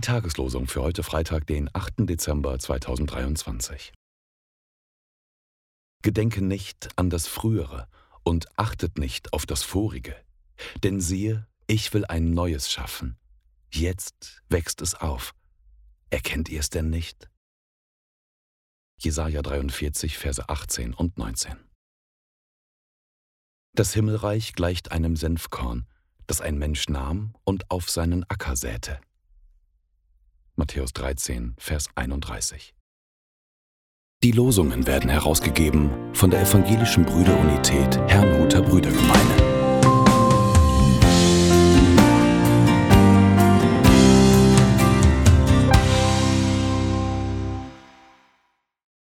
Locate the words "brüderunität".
37.04-37.98